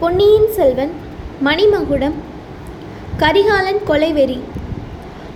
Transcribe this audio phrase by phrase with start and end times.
[0.00, 0.90] பொன்னியின் செல்வன்
[1.44, 2.16] மணிமகுடம்
[3.16, 4.36] கரிகாலன் கொலைவெறி.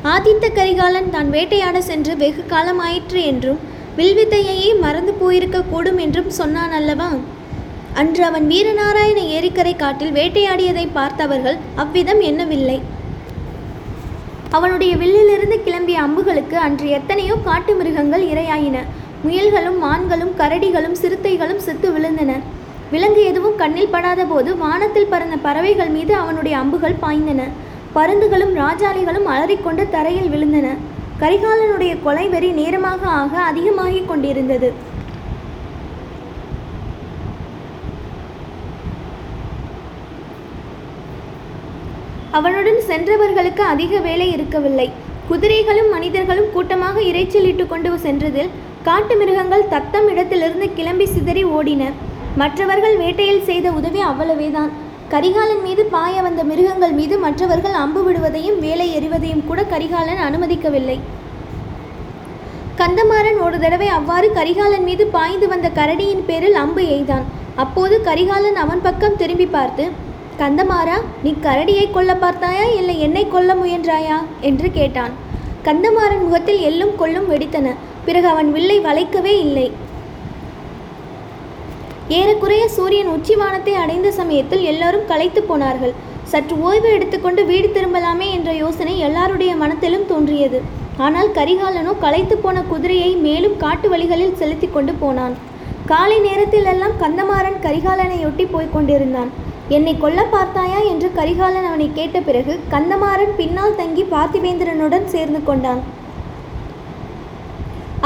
[0.04, 3.60] ஆதித்த கரிகாலன் தான் வேட்டையாட சென்று வெகு காலமாயிற்று என்றும்
[3.96, 7.08] வில்வித்தையையே மறந்து போயிருக்க கூடும் என்றும் சொன்னான் அல்லவா?
[7.94, 12.78] அன்று அவன் வீரநாராயண ஏரிக்கரை காட்டில் வேட்டையாடியதை பார்த்தவர்கள் அவ்விதம் எண்ணவில்லை.
[14.50, 18.78] அவனுடைய வில்லிலிருந்து கிளம்பிய அம்புகளுக்கு அன்று எத்தனையோ காட்டு மிருகங்கள் இரையாயின.
[19.26, 22.32] முயல்களும் மான்களும் கரடிகளும் சிறுத்தைகளும் செத்து விழுந்தன.
[22.92, 27.42] விலங்கு எதுவும் கண்ணில் படாத போது வானத்தில் பறந்த பறவைகள் மீது அவனுடைய அம்புகள் பாய்ந்தன.
[27.96, 30.68] பருந்துகளும் ராஜாளிகளும் அலறிக்கொண்டு தரையில் விழுந்தன.
[31.22, 34.70] கரிகாலனுடைய கொலை வெறி நேரமாக ஆக அதிகமாகிக் கொண்டிருந்தது.
[42.38, 44.90] அவனுடன் சென்றவர்களுக்கு அதிக வேலை இருக்கவில்லை.
[45.30, 48.54] குதிரைகளும் மனிதர்களும் கூட்டமாக இறைச்சலிட்டு கொண்டு சென்றதில்
[48.86, 51.84] காட்டு மிருகங்கள் தத்தம் இடத்திலிருந்து கிளம்பி சிதறி ஓடின.
[52.36, 54.68] மற்றவர்கள் வேட்டையில் செய்த உதவி அவ்வளவேதான்.
[55.08, 61.00] கரிகாலன் மீது பாய வந்த மிருகங்கள் மீது மற்றவர்கள் அம்பு விடுவதையும் வேலை எறிவதையும் கூட கரிகாலன் அனுமதிக்கவில்லை.
[62.76, 67.22] கந்தமாறன் ஒரு தடவை அவ்வாறு கரிகாலன் மீது பாய்ந்து வந்த கரடியின் பேரில் அம்பு எய்தான்.
[67.56, 69.90] அப்போது கரிகாலன் அவன் பக்கம் திரும்பி பார்த்து
[70.38, 74.18] கந்தமாறா நீ கரடியை கொல்ல பார்த்தாயா இல்லை என்னை கொல்ல முயன்றாயா?
[74.40, 75.10] என்று கேட்டான்.
[75.64, 77.74] கந்தமாறன் முகத்தில் எள்ளும் கொல்லும் வெடித்தன.
[78.04, 79.72] பிறகு அவன் வில்லை வளைக்கவே இல்லை.
[82.18, 85.92] ஏறக்குறைய சூரியன் உச்சிவானத்தை அடைந்த சமயத்தில் எல்லாரும் களைத்து போனார்கள்.
[86.30, 90.58] சற்று ஓய்வு எடுத்துக்கொண்டு வீடு திரும்பலாமே என்ற யோசனை எல்லாருடைய மனத்திலும் தோன்றியது.
[91.06, 95.36] ஆனால் கரிகாலனோ களைத்து போன குதிரையை மேலும் காட்டு வழிகளில் செலுத்தி கொண்டு போனான்.
[95.92, 99.30] காலை நேரத்திலெல்லாம் கந்தமாறன் கரிகாலனையொட்டி போய்க் கொண்டிருந்தான்.
[99.76, 100.80] என்னை கொல்ல பார்த்தாயா?
[100.92, 105.82] என்று கரிகாலன் அவனை கேட்ட பிறகு கந்தமாறன் பின்னால் தங்கி பார்த்திவேந்திரனுடன் சேர்ந்து கொண்டான்.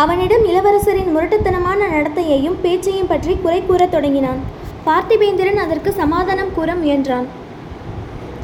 [0.02, 4.40] அவனிடம் இளவரசரின் முரட்டுத்தனமான நடத்தையையும் பேச்சையும் பற்றி குறை கூறத் தொடங்கினான்.
[4.86, 7.26] பார்த்திபேந்திரன் அதற்கு சமாதானம் கூற முயன்றான்.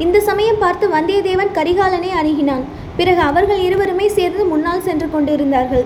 [0.03, 2.63] இந்த சமயம் பார்த்து வந்தியத்தேவன் கரிகாலனை அணுகினான்.
[2.99, 5.85] பிறகு அவர்கள் இருவருமே சேர்ந்து முன்னால் சென்று கொண்டிருந்தார்கள்.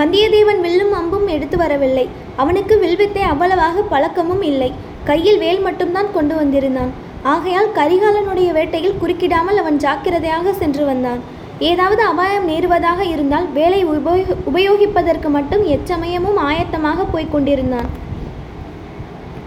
[0.00, 2.06] வந்தியத்தேவன் வில்லும் அம்பும் எடுத்து வரவில்லை.
[2.42, 4.70] அவனுக்கு வில்வித்தை அவ்வளவாக பழக்கமும் இல்லை.
[5.10, 6.92] கையில் வேல் மட்டும்தான் கொண்டு வந்திருந்தான்.
[7.34, 11.22] ஆகையால் கரிகாலனுடைய வேட்டையில் குறுக்கிடாமல் அவன் ஜாக்கிரதையாக சென்று வந்தான்.
[11.58, 17.88] ஏதாவது அபாயம் நேருவதாக இருந்தால் வேலை உபயோக உபயோகிப்பதற்கு மட்டும் எச்சமயமும் ஆயத்தமாக போய்க் கொண்டிருந்தான்.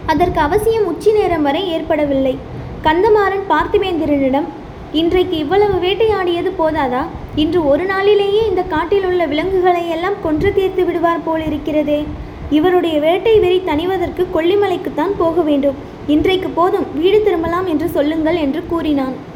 [0.05, 2.33] அதற்கு அவசியம் உச்சி நேரம் வரை ஏற்படவில்லை.
[2.87, 4.47] கந்தமாறன் பார்த்திவேந்திரனிடம்
[5.01, 7.03] இன்றைக்கு இவ்வளவு வேட்டையாடியது போதாதா?
[7.35, 12.01] இன்று ஒரு நாளிலேயே இந்த காட்டில் உள்ள விலங்குகளை எல்லாம் கொன்று தீர்த்து விடுவார் போலிருக்கிறதே
[12.57, 15.75] இவருடைய வேட்டை வெறி தணிவதற்கு கொல்லிமலைக்குத்தான் போக வேண்டும்.
[16.07, 19.28] இன்றைக்கு போதும் வீடு திரும்பலாம் என்று சொல்லுங்கள் என்று கூறினான்.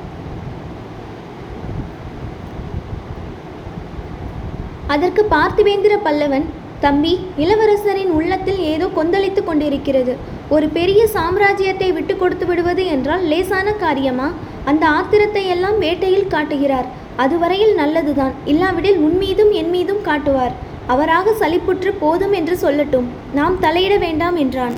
[4.94, 6.46] அதற்கு பார்த்திவேந்திர பல்லவன்
[6.84, 7.12] தம்பி
[7.44, 10.14] இளவரசரின் உள்ளத்தில் ஏதோ கொந்தளித்து கொண்டிருக்கிறது.
[10.56, 14.28] ஒரு பெரிய சாம்ராஜ்யத்தை விட்டு கொடுத்து விடுவது என்றால் லேசான காரியமா?
[14.72, 16.88] அந்த ஆத்திரத்தை எல்லாம் வேட்டையில் காட்டுகிறார்.
[17.24, 18.34] அதுவரையில் நல்லதுதான்.
[18.52, 20.54] இல்லாவிடில் உன் மீதும் என் மீதும் காட்டுவார்.
[20.94, 23.08] அவராக சலிப்புற்று போதும் என்று சொல்லட்டும்.
[23.40, 24.76] நாம் தலையிட வேண்டாம் என்றான்.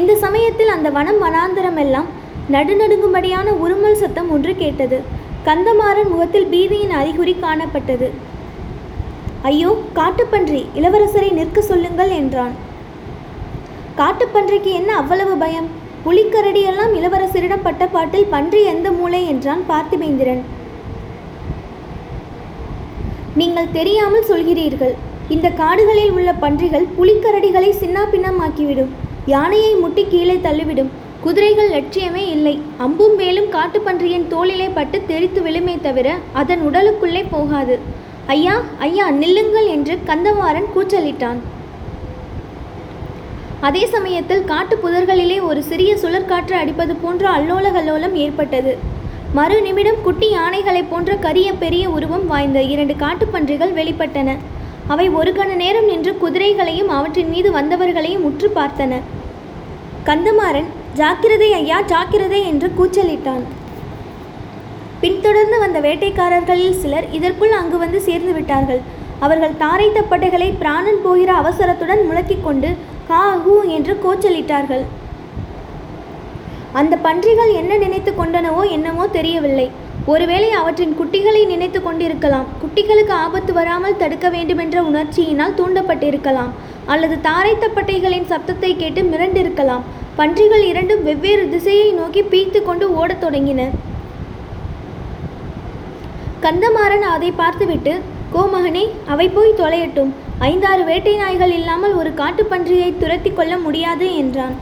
[0.00, 2.08] இந்த சமயத்தில் அந்த வனம் வனாந்தரமெல்லாம்
[2.54, 5.00] நடுநடுங்கும்படியான உருமல் சத்தம் ஒன்று கேட்டது.
[5.46, 8.08] கந்தமாறன் முகத்தில் பீதியின் அறிகுறி காணப்பட்டது.
[9.50, 12.54] ஐயோ காட்டுப்பன்றி இளவரசரை நிற்க சொல்லுங்கள் என்றான்.
[14.00, 15.68] காட்டுப்பன்றிக்கு என்ன அவ்வளவு பயம்?
[16.04, 20.42] புலிக்கரடியெல்லாம் இளவரசரிடம் பட்ட பாட்டில் பன்றி எந்த மூலை என்றான் பார்த்திபேந்திரன்.
[23.40, 24.94] நீங்கள் தெரியாமல் சொல்கிறீர்கள்.
[25.34, 28.92] இந்த காடுகளில் உள்ள பன்றிகள் புலிக்கரடிகளை சின்னாபின்னமாக்கிவிடும்.
[29.34, 30.92] யானையை முட்டி கீழே தள்ளிவிடும்.
[31.24, 32.54] குதிரைகள் லட்சியமே இல்லை.
[32.84, 37.74] அம்பும் வேலும் காட்டுப்பன்றியின் தோளிலே பட்டு தெரித்து விழுமே தவிர அதன் உடலுக்குள்ளே போகாது.
[38.34, 38.54] ஐயா
[38.86, 41.40] ஐயா நில்லுங்கள் என்று கந்தமாறன் கூச்சலிட்டான்.
[43.60, 48.74] அதே சமயத்தில் காட்டு புதர்களிலே ஒரு சிறிய சுழற்காற்று அடிப்பது போன்ற அல்லோலகல்லோலம் ஏற்பட்டது.
[49.38, 54.36] மறு நிமிடம் குட்டி யானைகளைப் போன்ற கரிய பெரிய உருவம் வாய்ந்த இரண்டு காட்டுப்பன்றிகள் வெளிப்பட்டன.
[54.92, 59.00] அவை ஒரு கண நேரம் நின்று குதிரைகளையும் அவற்றின் மீது வந்தவர்களையும் உற்று பார்த்தன.
[60.04, 63.44] கந்தமாறன் ஜாக்கிரதை ஐயா ஜாக்கிரதை என்று கூச்சலிட்டான்.
[65.02, 68.80] பின்தொடர்ந்து வந்த வேட்டைக்காரர்களில் சிலர் இதற்குள் அங்கு வந்து சேர்ந்து விட்டார்கள்.
[69.26, 72.70] அவர்கள் தாரை தப்பட்டைகளை பிராணன் போகிற அவசரத்துடன் முழக்கிக் கொண்டு
[73.10, 74.84] கா ஹூ என்று கோச்சலிட்டார்கள்.
[76.80, 79.66] அந்த பன்றிகள் என்ன நினைத்து கொண்டனவோ என்னவோ தெரியவில்லை.
[80.12, 82.46] ஒருவேளை அவற்றின் குட்டிகளை நினைத்து கொண்டிருக்கலாம்.
[82.62, 86.52] குட்டிகளுக்கு ஆபத்து வராமல் தடுக்க வேண்டுமென்ற உணர்ச்சியினால் தூண்டப்பட்டிருக்கலாம்.
[86.92, 89.84] அல்லது தாரை தப்பட்டைகளின் சத்தத்தை கேட்டு மிரண்டிருக்கலாம்.
[90.16, 93.60] பன்றிகள் இரண்டும் வெவ்வேறு திசையை நோக்கி பீய்த்து கொண்டு ஓடத் தொடங்கின.
[96.44, 97.92] கந்தமாறன் அதை பார்த்துவிட்டு
[98.34, 98.82] கோமகனே
[99.12, 100.10] அவை போய் தொலையட்டும்.
[100.38, 104.56] ஐந்தாறு வேட்டை நாய்கள் இல்லாமல் ஒரு காட்டுப்பன்றியை துரத்தி கொள்ள முடியாது என்றான்.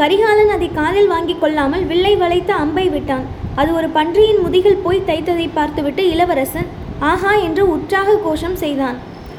[0.00, 3.26] கரிகாலன் அதை காதில் வாங்கிக் கொள்ளாமல் வில்லை வளைத்து அம்பை விட்டான்.
[3.54, 6.70] அது ஒரு பன்றியின் முதுகில் போய் தைத்ததை பார்த்துவிட்டு இளவரசன்
[7.10, 8.96] ஆஹா என்று உற்சாக கோஷம் செய்தான்.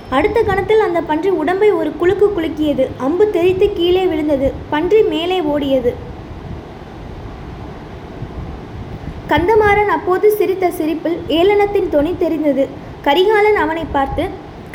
[0.09, 2.83] அடுத்த கணத்தில் அந்த பன்றி உடம்பை ஒரு குலுக்கு குலுக்கியது.
[3.05, 4.53] அம்பு தெரித்து கீழே விழுந்தது.
[4.73, 5.93] பன்றி மேலே ஓடியது.
[9.31, 12.65] கந்தமாறன் அப்போது சிரித்த சிரிப்பில் ஏளனத்தின் தொனி தெரிந்தது.
[13.07, 14.23] கரிகாலன் அவனை பார்த்து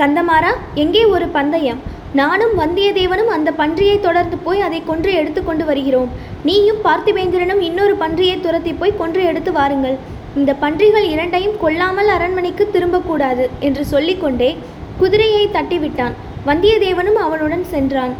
[0.01, 1.81] கந்தமாறா எங்கே ஒரு பந்தயம்?
[2.21, 6.11] நானும் வந்தியத்தேவனும் அந்த பன்றியை தொடர்ந்து போய் அதை கொன்று எடுத்து கொண்டு வருகிறோம்.
[6.49, 9.97] நீயும் பார்த்திவேந்திரனும் இன்னொரு பன்றியை துரத்தி போய் கொன்று எடுத்து வாருங்கள்.
[10.37, 14.57] இந்த பன்றிகள் இரண்டையும் கொல்லாமல் அரண்மனைக்கு திரும்பக்கூடாது என்று சொல்லிக்கொண்டே
[15.03, 16.17] குதிரையை தட்டிவிட்டான்.
[16.49, 18.13] வந்தியத்தேவனும் அவனுடன் சென்றான்.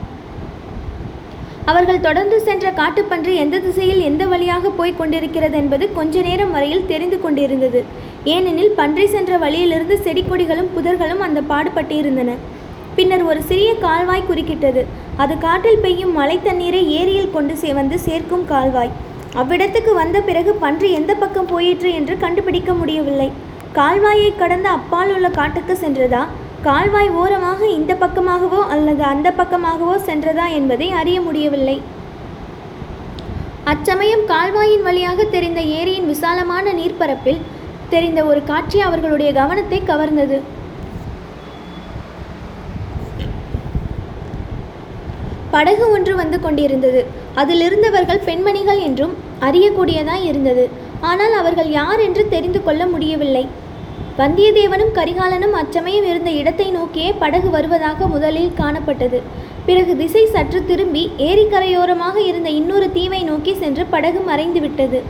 [1.71, 7.19] அவர்கள் தொடர்ந்து சென்ற காட்டுப்பன்று எந்த திசையில் எந்த வழியாக போய்க் கொண்டிருக்கிறது என்பது கொஞ்ச நேரம் வரையில் தெரிந்து
[7.25, 7.81] கொண்டிருந்தது.
[8.35, 12.35] ஏனெனில் பன்றி சென்ற வழியிலிருந்து செடி கொடிகளும் புதர்களும் அந்த பாடுபட்டிருந்தன.
[12.97, 14.83] பின்னர் ஒரு சிறிய கால்வாய் குறுக்கிட்டது.
[15.23, 18.93] அது காட்டில் பெய்யும் மழை தண்ணீரை ஏரியில் கொண்டு சே வந்து சேர்க்கும் கால்வாய்.
[19.41, 23.31] அவ்விடத்துக்கு வந்த பிறகு பன்றி எந்த பக்கம் போயிற்று என்று கண்டுபிடிக்க முடியவில்லை.
[23.79, 26.23] கால்வாயை கடந்த அப்பால் உள்ள காட்டுக்கு சென்றதா?
[26.67, 31.77] கால்வாய் ஓரமாக இந்த பக்கமாகவோ அல்லது அந்த பக்கமாகவோ சென்றதா என்பதை அறிய முடியவில்லை.
[33.73, 37.41] அச்சமயம் கால்வாயின் வழியாக தெரிந்த ஏரியின் விசாலமான நீர்ப்பரப்பில்
[37.93, 40.39] தெரிந்த ஒரு காட்சி அவர்களுடைய கவனத்தை கவர்ந்தது.
[45.55, 47.01] படகு ஒன்று வந்து கொண்டிருந்தது.
[47.43, 49.17] அதில் இருந்தவர்கள் பெண்மணிகள் என்றும்
[49.49, 50.67] அறியக்கூடியதாய் இருந்தது.
[51.11, 53.45] ஆனால் அவர்கள் யார் என்று தெரிந்து கொள்ள முடியவில்லை.
[54.21, 59.19] வந்தியத்தேவனும் கரிகாலனும் அச்சமயம் இருந்த இடத்தை நோக்கியே படகு வருவதாக முதலில் காணப்பட்டது.
[59.67, 65.01] பிறகு திசை சற்று திரும்பி ஏரிக்கரையோரமாக இருந்த இன்னொரு தீவை நோக்கி சென்று படகு மறைந்து விட்டது.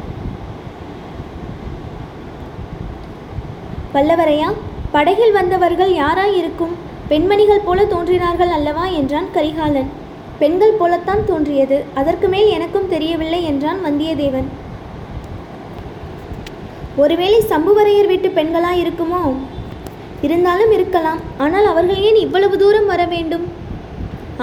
[3.94, 4.50] வல்லவரையா
[4.92, 6.74] படகில் வந்தவர்கள் யாராய் இருக்கும்
[7.08, 8.86] பெண்மணிகள் போல தோன்றினார்கள் அல்லவா?
[9.00, 9.90] என்றான் கரிகாலன்.
[10.38, 11.78] பெண்கள் போலத்தான் தோன்றியது.
[11.94, 14.48] அதற்கு மேல் எனக்கும் தெரியவில்லை என்றான் வந்தியத்தேவன்.
[17.00, 19.22] ஒருவேளை சம்புவரையர் வீட்டு பெண்களா இருக்குமோ?
[20.26, 21.20] இருந்தாலும் இருக்கலாம்.
[21.44, 23.44] ஆனால் அவர்கள் ஏன் இவ்வளவு தூரம் வர வேண்டும்?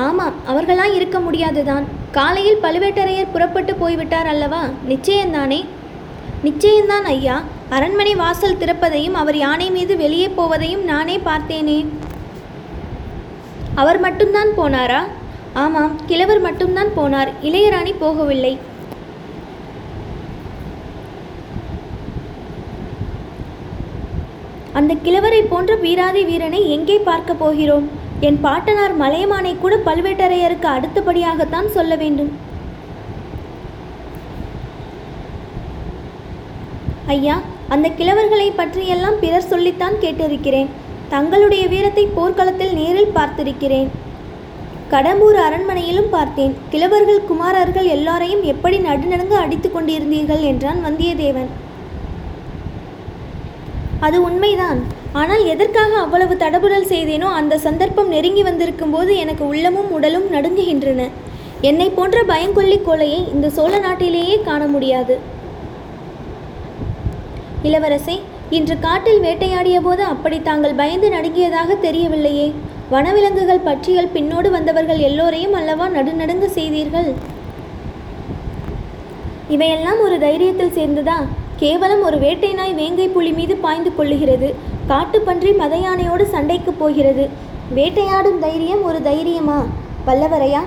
[0.05, 1.85] ஆமாம் அவர்களாம் இருக்க முடியாதுதான்.
[2.17, 4.61] காலையில் பழுவேட்டரையர் புறப்பட்டு போய்விட்டார் அல்லவா?
[4.89, 5.59] நிச்சயம்தானே?
[6.47, 7.35] நிச்சயம்தான் ஐயா.
[7.77, 11.79] அரண்மனை வாசல் திறப்பதையும் அவர் யானை மீது வெளியே போவதையும் நானே பார்த்தேனே.
[13.81, 15.01] அவர் மட்டும்தான் போனாரா?
[15.63, 17.31] ஆமாம் கிழவர் மட்டும்தான் போனார்.
[17.43, 18.53] இளையராணி போகவில்லை.
[24.79, 27.85] அந்த கிழவரை போன்ற வீராதி வீரனை எங்கே பார்க்க போகிறோம்?
[28.27, 32.31] என் பாட்டனார் மலையமானை கூட பழுவேட்டரையருக்கு அடுத்தபடியாகத்தான் சொல்ல வேண்டும்.
[37.15, 37.35] ஐயா
[37.73, 40.69] அந்த கிழவர்களை பற்றியெல்லாம் பிறர் சொல்லித்தான் கேட்டிருக்கிறேன்.
[41.13, 43.89] தங்களுடைய வீரத்தை போர்க்களத்தில் நேரில் பார்த்திருக்கிறேன்.
[44.93, 46.53] கடம்பூர் அரண்மனையிலும் பார்த்தேன்.
[46.73, 51.49] கிழவர்கள் குமாரர்கள் எல்லாரையும் எப்படி நடுநடுங்க அடித்து கொண்டிருந்தீர்கள் என்றான் வந்தியத்தேவன்.
[54.05, 54.79] அது உண்மைதான்.
[55.19, 61.03] ஆனால் எதற்காக அவ்வளவு தடபுடல் செய்தேனோ அந்த சந்தர்ப்பம் நெருங்கி வந்திருக்கும் போது எனக்கு உள்ளமும் உடலும் நடுங்குகின்றன.
[61.69, 65.15] என்னை போன்ற பயங்கொல்லி கோலையை இந்த சோழ நாட்டிலேயே காண முடியாது.
[67.69, 68.17] இளவரசே
[68.57, 72.47] இன்று காட்டில் வேட்டையாடிய போது அப்படி தாங்கள் பயந்து நடுங்கியதாக தெரியவில்லையே.
[72.93, 77.09] வனவிலங்குகள் பற்றிகள் பின்னோடு வந்தவர்கள் எல்லோரையும் அல்லவா நடுநடுங்க செய்தீர்கள்?
[79.55, 81.19] இவையெல்லாம் ஒரு தைரியத்தில் சேர்ந்துதா?
[81.61, 84.49] கேவலம் ஒரு வேட்டை நாய் வேங்கை புலி மீது பாய்ந்து கொள்ளுகிறது.
[84.89, 87.23] காட்டுப்பன்றி மதையானையோடு சண்டைக்கு போகிறது.
[87.77, 89.57] வேட்டையாடும் தைரியம் ஒரு தைரியமா?
[90.07, 90.61] வல்லவரையா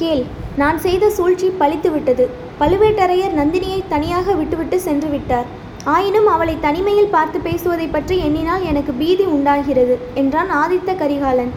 [0.00, 0.24] கேள்.
[0.60, 2.24] நான் செய்த சூழ்ச்சி பழித்துவிட்டது
[2.60, 5.46] பழுவேட்டரையர் நந்தினியை தனியாக விட்டுவிட்டு சென்று விட்டார்.
[5.94, 11.52] ஆயினும் அவளை தனிமையில் பார்த்து பேசுவதை பற்றி எண்ணினால் எனக்கு பீதி உண்டாகிறது என்றான் ஆதித்த கரிகாலன்.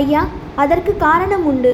[0.00, 0.22] ஐயா
[0.64, 1.72] அதற்கு காரணம் உண்டு.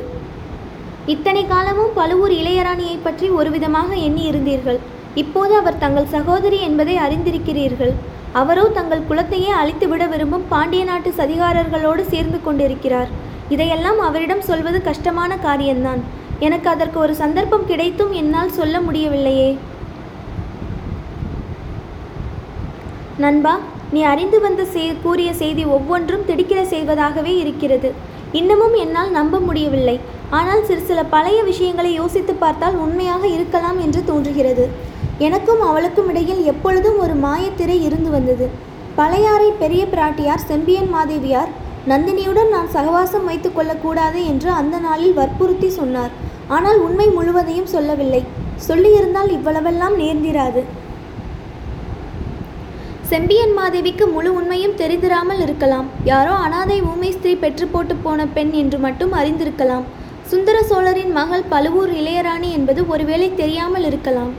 [1.10, 4.78] இத்தனை காலமும் பழுவூர் இளையராணியை பற்றி ஒருவிதமாக எண்ணி இருந்தீர்கள்
[5.22, 7.92] இப்போது அவர் தங்கள் சகோதரி என்பதை அறிந்திருக்கிறீர்கள்.
[8.40, 13.10] அவரோ தங்கள் குலத்தையே அழித்துவிட விரும்பும் பாண்டிய நாட்டு சதிகாரர்களோடு சேர்ந்து கொண்டிருக்கிறார்.
[13.54, 16.00] இதையெல்லாம் அவரிடம் சொல்வது கஷ்டமான காரியம்தான்
[16.46, 19.50] எனக்கு அதற்கு ஒரு சந்தர்ப்பம் கிடைத்தும் என்னால் சொல்ல முடியவில்லையே.
[23.24, 23.54] நண்பா
[23.94, 24.62] நீ அறிந்து வந்த
[25.04, 27.90] கூறிய செய்தி ஒவ்வொன்றும் திடுக்கிட செய்வதாகவே இருக்கிறது.
[28.40, 29.96] இன்னமும் என்னால் நம்ப முடியவில்லை.
[30.38, 34.64] ஆனால் சிறு சில பழைய விஷயங்களை யோசித்து பார்த்தால் உண்மையாக இருக்கலாம் என்று தோன்றுகிறது.
[35.26, 38.46] எனக்கும் அவளுக்கும் இடையில் எப்பொழுதும் ஒரு மாயத்திரை இருந்து வந்தது.
[39.00, 41.50] பழையாறை பெரிய பிராட்டியார் செம்பியன் மாதேவியார்
[41.90, 46.12] நந்தினியுடன் நான் சகவாசம் வைத்துக் கொள்ளக்கூடாது என்று அந்த நாளில் வற்புறுத்தி சொன்னார்.
[46.56, 48.22] ஆனால் உண்மை முழுவதையும் சொல்லவில்லை.
[48.68, 50.62] சொல்லியிருந்தால் இவ்வளவெல்லாம் நேர்ந்திராது.
[53.12, 55.88] செம்பியன் மாதேவிக்கு முழு உண்மையும் தெரிந்திராமல் இருக்கலாம்.
[56.10, 59.84] யாரோ அனாதை ஊமை ஸ்திரீ பெற்று போட்டு போன பெண் என்று மட்டும் அறிந்திருக்கலாம்.
[60.30, 64.32] சுந்தர சோழரின் மகள் பழுவூர் இளையராணி என்பது ஒருவேளை தெரியாமல் இருக்கலாம்.